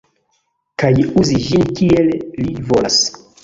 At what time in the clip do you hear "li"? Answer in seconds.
2.41-2.51